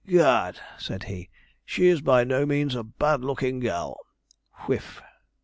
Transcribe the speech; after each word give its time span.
'Gad!' 0.03 0.59
said 0.79 1.03
he, 1.03 1.29
'she's 1.63 2.01
by 2.01 2.23
no 2.23 2.43
means 2.43 2.73
a 2.73 2.81
bad 2.83 3.21
looking 3.23 3.59
girl' 3.59 3.99
(whiff). 4.67 4.99